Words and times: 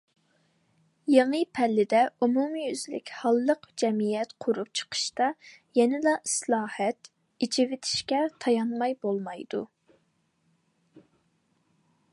يېڭى 1.15 1.41
پەللىدە 1.57 1.99
ئومۇميۈزلۈك 2.27 3.11
ھاللىق 3.17 3.67
جەمئىيەت 3.83 4.33
قۇرۇپ 4.45 4.71
چىقىشتا 4.81 5.29
يەنىلا 5.81 6.15
ئىسلاھات، 6.29 7.13
ئېچىۋېتىشكە 7.47 8.23
تايانماي 8.47 8.97
بولمايدۇ. 9.07 9.65